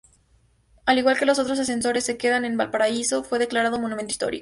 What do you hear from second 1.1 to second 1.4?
que los